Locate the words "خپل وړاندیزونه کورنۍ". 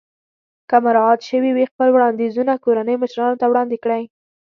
1.71-2.95